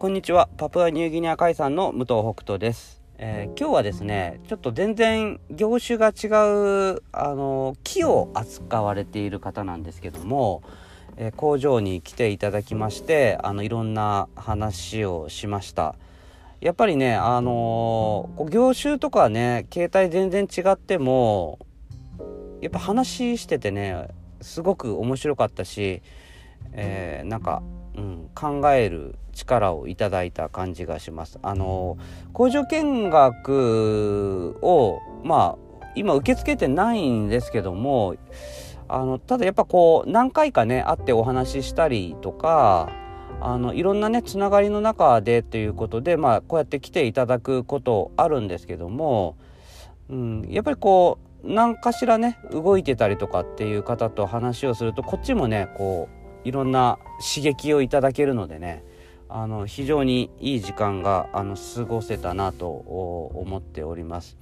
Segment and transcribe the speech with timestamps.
[0.00, 0.48] こんにちは。
[0.56, 6.28] パプアニューギニア海産の武藤北斗です、えー今日はですねちょっと全然業種が違
[6.94, 10.62] うあの木を扱われている方なんですけども、
[11.18, 15.96] えー工場に来ていただきましてあのいろんな話をしました。
[16.62, 21.58] やっぱりねあのー業種とかね携帯全然違っても
[22.62, 24.08] やっぱ話しててね
[24.40, 26.00] すごく面白かったし、
[26.72, 27.62] えーなんか、
[27.98, 31.38] うん、考える力をいただいた感じがします。
[31.42, 31.96] あの
[32.32, 38.14] 工場見学をまあ今受け付けてないんですけども
[38.88, 42.90] あのただやっぱこう何回かね会ってお話ししたりとか
[43.40, 49.36] あのいろんなねつながりの中でということでまあこうやって来ていただくことあるんですけども、
[50.08, 56.08] うん、やっぱりこう何かしらね動いてたりとかっていう方と話をするとこっちもねこ
[56.44, 56.98] ういろんな
[57.34, 58.84] 刺激をいただけるのでね
[59.32, 64.36] あの非常にいい時間があの過ごせたなと思っております。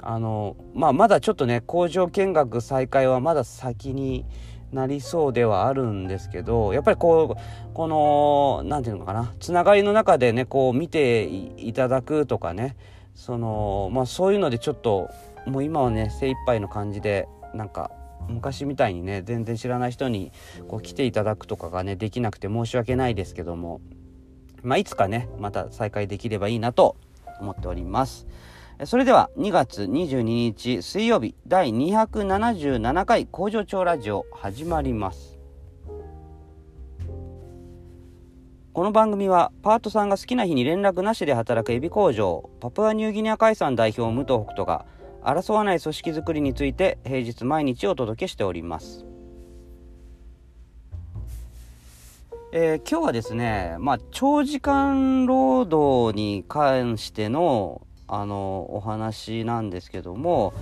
[0.00, 4.24] あのまあ、まだちょっとね工場見学再開はまだ先に
[4.72, 12.76] なりそうではあるんですけどやっぱりこうこの何て言うのかなつながりの中でねこう見ていただくとかね
[13.14, 15.10] その、まあ、そういうのでちょっと
[15.46, 17.90] もう今はね精一杯の感じでなんか
[18.28, 20.32] 昔みたいにね全然知らない人に
[20.68, 23.80] こう来ていただくとかがねできなくて申し訳ないですけども
[24.62, 26.96] まあ、いつかねまた再開できればいいなと
[27.40, 28.26] 思っております。
[28.78, 35.38] えそれでは2月22日水曜日第277回工場長ラジオ始まります。
[38.72, 44.86] この番組はパートさんが好きな日に連絡なしで働くエビ工場パプアニューギニア海産代表武藤北斗が
[45.24, 49.07] 争わない組織づくりについて平日毎日お届けしております。
[52.50, 60.54] えー今日はですね、まあ、長時間労働に関してのあのお話なんですけども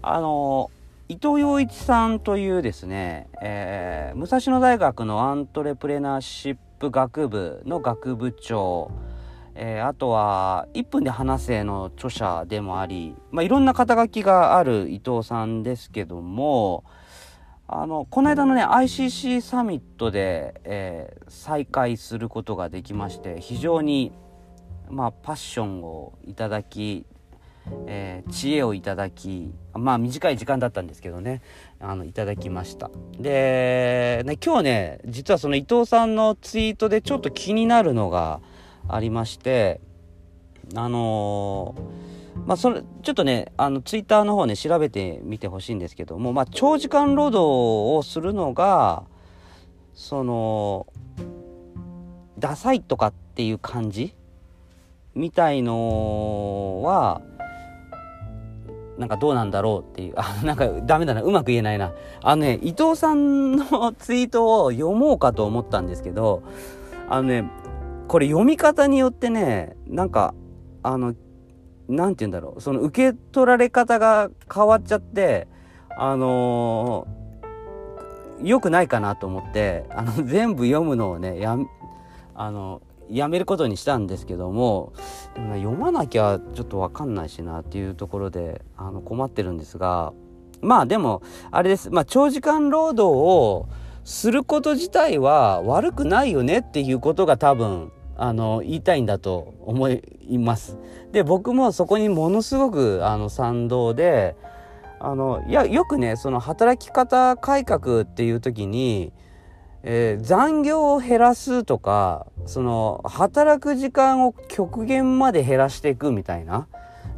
[0.00, 0.70] あの
[1.10, 8.90] 伊藤洋一さんというですね、えー武蔵野大学のアントレプレナーシップ学部の学部長、
[9.54, 16.82] えーあとは「1分で話せ」の著者でもあり、まあ、いろんな肩書きがある伊藤さんですけども
[17.68, 24.12] あのこの間のね ICC サミットで、えー再開することができまして非常に、
[24.88, 27.04] まあ、パッションをいただき、
[27.86, 31.42] えー知恵をいただきまあ短い時間だったんですけどね
[31.80, 32.90] あのいただきました。
[33.18, 38.40] で、ね、今日ね実はその伊藤さんのツイートでちょっと気になるのが
[38.88, 39.80] ありまして
[40.76, 42.15] あのー
[42.46, 49.02] まあ、それちょっとねあのツイッターの方ね調べてみてほしいんですけども、まあ、長時間労働をするのが
[49.94, 50.86] その
[52.38, 54.14] ダサいとかっていう感じ
[55.14, 57.20] みたいのは
[58.96, 61.92] なんかどうなんだろうっていうあなんかダメだなうまく言えないな。
[62.22, 66.42] あのね伊藤さんのツイートを読もうかと思ったんですけど
[67.08, 67.44] あのね
[68.08, 70.34] これ読み方によってねなんか
[70.82, 71.14] あの
[71.88, 72.60] なんて言うんだろう。
[72.60, 75.48] その受け取られ方が変わっちゃって
[75.96, 77.26] あのー
[78.42, 81.56] 良くないかなと思ってあの 全部読むのをねや
[82.34, 84.92] あのやめることにしたんですけども
[85.34, 90.12] でもね読まなきゃちょっと分かんないしなっていうところであの困ってるんですが
[90.60, 91.90] まあでもあれです。
[91.90, 93.68] まあ長時間労働を
[94.04, 100.78] すること自体は悪くないよねっていうことが多分あの言いたいんだと思います。
[101.12, 104.36] で僕もそこにものすごくあの賛同で
[104.98, 109.12] あのいやよくねその働き方改革っていう時に、
[109.82, 116.66] えー残業を減らすとかその働く時間を極限まで減らしていくみたいな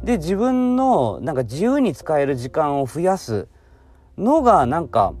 [0.03, 3.47] で自分のなんか自由に使える時間を増やす
[4.17, 5.13] のがなんか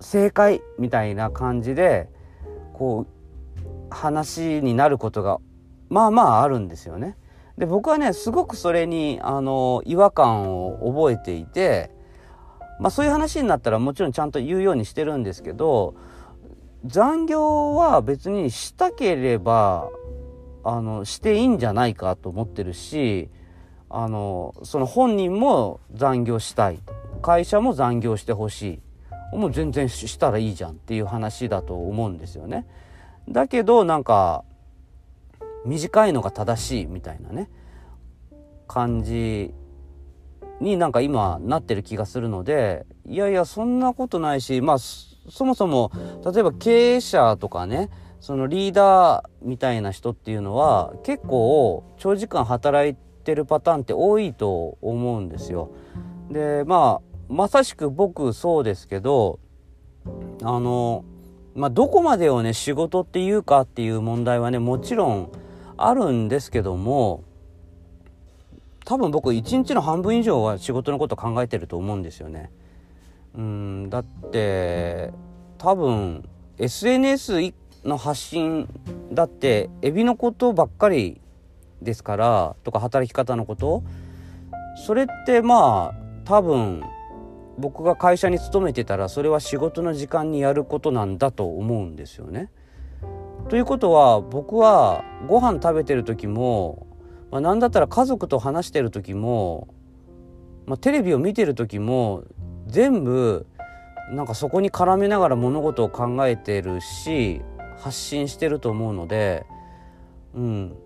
[0.00, 2.08] 正解みたいな感じで
[2.72, 3.15] こう
[3.90, 5.38] 話になることが
[5.88, 7.16] まあまああるんですよね。
[7.58, 11.90] で僕はねすごくそれにあの違和感を覚えていて、
[12.80, 15.94] まあ、そういう話になったらもちろんちゃんと言うようにしてるんですけど
[16.84, 19.88] 残業は別にしたければ
[20.64, 23.30] あのしていいんじゃないかと思ってるし
[23.88, 26.80] あのその本人も残業したい
[27.22, 28.80] 会社も残業してほし
[29.32, 32.66] いもう全然ししたらいいじゃんっていう話だと思うんですよね。
[33.28, 34.44] だけどなんか
[35.64, 37.50] 短いのが正しいみたいなね
[38.68, 39.52] 感じ
[40.60, 45.90] になんか今なってる気がするのでいやいやそんなことないしまあそもそも
[46.24, 47.90] 例えば経営者とかね
[48.20, 52.94] そのリーダーみたいな人っていうのは結構長時間働い
[53.24, 55.70] てるパターンって多いと思うんですよ。
[56.30, 59.38] でまあまさしく僕そうですけど
[60.42, 61.04] あの
[61.56, 65.32] まあどこまでをね仕事っていうかっていう問題はねもちろん
[65.78, 67.24] あるんですけども
[68.84, 72.52] 多分僕一日の半分以上は仕事のこと考えてると思うんですよね。
[73.34, 75.12] うんだって
[75.58, 77.52] 多分 SNS
[77.84, 78.68] の発信
[79.12, 81.20] だってエビのことばっかり
[81.82, 83.82] ですからとか働き方のこと
[84.86, 85.94] それってまあ
[86.24, 86.82] 多分
[87.58, 92.50] 僕が会社に勤めてたらそれは仕事の時間にやることなんだと思うんですよね。
[93.48, 96.86] ということは僕はご飯食べてる時も、
[97.30, 99.68] まあ、何だったら家族と話してる時も、
[100.66, 102.24] まあ、テレビを見てる時も
[102.66, 103.46] 全部
[104.10, 107.40] なんかそこに絡めながら物事を考えてるし
[107.78, 109.46] 発信してると思うので、
[110.34, 110.76] うん、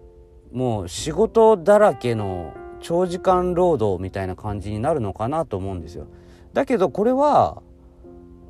[0.52, 6.06] もう仕事だらけの長時間労働みたいな感じになるのかなと思うんですよ。
[6.52, 7.62] だけどこれは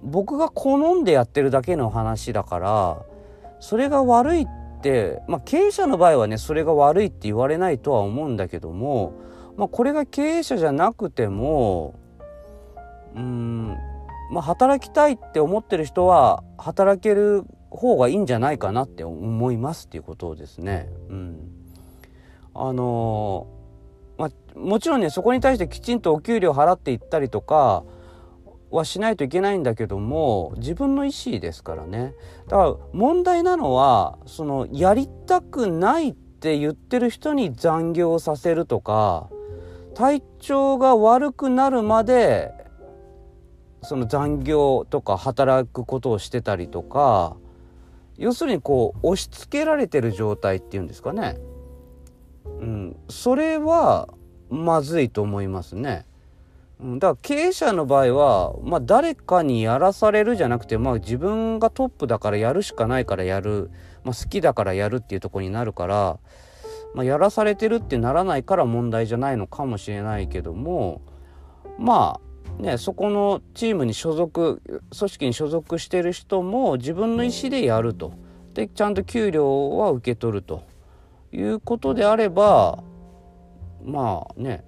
[0.02, 3.02] 僕が好んでやってるだけの話だから
[3.60, 4.46] それが悪いっ
[4.82, 9.12] てまあ経営者の場合はねそれが悪いって言われないとは思うんだけども、
[9.56, 11.94] まあ、これが経営者じゃなくても
[13.14, 13.76] うん
[14.30, 20.88] まあ働きたいって思ってる人は働ける方がいいんじゃないかなって思いますっていうことですね。
[21.08, 21.36] うん、
[22.54, 23.46] あの
[24.20, 27.84] まあ、もちろんねそこに対してきちんとお給料払っていったりとか
[28.70, 32.12] はしないといけないんだけども自分の意思ですからね。
[32.46, 39.30] だから問題なのはそのやりたくないって言ってる人に残業させるとか
[39.94, 42.52] 体調が悪くなるまで
[43.82, 47.38] その残業とか働くことをしてたりとか
[48.18, 51.38] 要するにこう押し付けられてる状態っていうんですかね、
[52.44, 54.08] うん、それは
[54.48, 56.06] まずいと思いますね。
[56.82, 63.70] だから経営者の場合は、まあ、誰かにやらされるじゃなくて、まあ、自分がトップだからやるしかないからやる、
[64.02, 66.18] まあ、好きだからやるっていうとこになるから、
[66.94, 71.02] まあ、やらされてるってならないから問題じゃないのかもしれないけども
[71.78, 78.12] まあね、そこのチームに所属組織に所属してる人も自分の意思でやると。
[78.52, 80.64] でちゃんと給料は受け取ると。
[81.32, 82.82] いうことであれば
[83.84, 84.64] まあね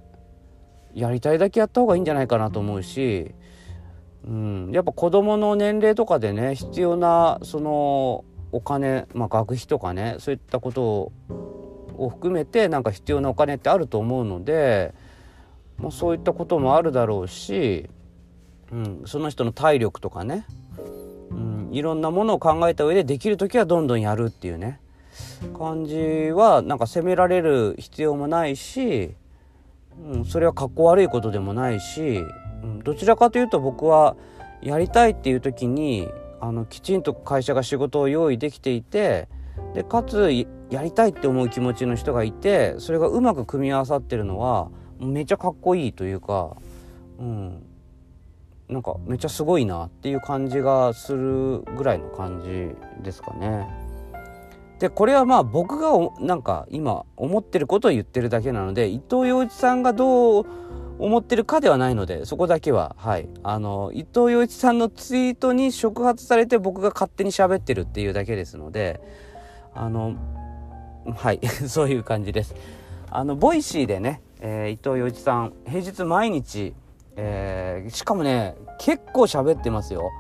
[0.94, 3.34] やりたいだけやった方がいいんじゃないかなと思うし、
[4.26, 11.12] うん、やっぱ子どもの年齢とかでね必要なそのお金、まあ、学費とかねそういったこと
[11.96, 14.94] を含めてなんか必要なお金ってあると思うので。
[15.82, 17.88] まあ、そういったこともあるだろうし、
[18.70, 20.46] うん、その人の体力とかね、
[21.30, 24.80] うん、いろんなものを考えた上でできる時はどんどんやるっていうね
[25.48, 29.14] 感じはなんか責められる必要もないし、
[30.06, 32.24] うん、それはかっこ悪いことでもないし、
[32.62, 34.16] うん、どちらかというと僕は
[34.62, 36.08] やりたいっていう時に
[36.40, 39.28] あのきちんと会社が仕事を用意できていて
[39.74, 40.30] でかつ
[40.70, 46.56] やりたいって思う気持ちの人がいてそれがうまく組み合わさってるのはめちゃかっこいいというか、
[47.18, 47.62] うん、
[48.68, 53.81] なんかめっちゃすごいなっていう感じがするぐらいの感じですかね。
[54.82, 60.46] でこれはまあ僕がなんか今思ってることを言ってるだけなので伊藤洋一さんがどう
[60.98, 63.29] 思ってるかではないのでそこだけははい。
[63.44, 69.01] あの伊藤羊一さんのツイートに触発されて僕が勝手に喋ってるっていうだけですので
[69.72, 70.17] あの
[71.15, 71.39] はい。
[71.69, 72.56] そういう感じです。
[73.08, 76.74] あの Voicy でねえー、伊藤羊一さん平日毎日、
[77.15, 80.10] えー、しかもね結構喋ってますよ。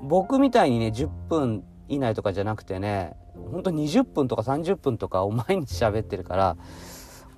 [0.00, 6.56] 僕みたいにね10分以内とかじゃなくてねほんと20分とか30分とかを毎日喋ってるから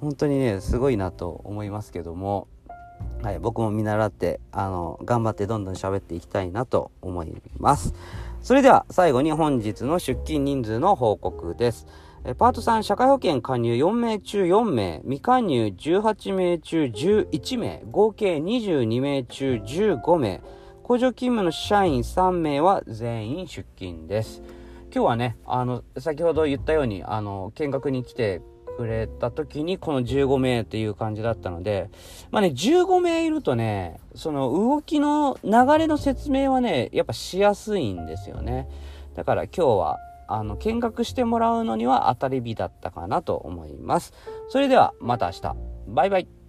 [0.01, 2.49] 本当にねすごいなと思いますけども、
[3.23, 7.95] はい、僕も見習ってあの頑張ってどんどん喋っていきたいなと思います
[8.43, 11.87] それでは最後に本日の出勤人数の報告です
[12.39, 20.41] パート3、社会保険加入4名中4名、未加入18名中11名、合計22名中15名、
[20.83, 24.43] 工場勤務の社員3名は全員出勤です。
[24.95, 28.43] 今日はね、あの、先ほど言ったように、あの、見学に来て
[28.77, 31.91] くれた時にこの15名っていう感じだったので、
[32.31, 38.69] まあね、15名いるとね、その動きの流れの説明はね、やっぱしやすいんですよね。
[39.17, 39.99] だから今日は
[40.29, 44.13] あの見学してもらうのには当たり日だったかなと思います。
[44.49, 45.57] それではまた明日。
[45.89, 46.44] バイバイ。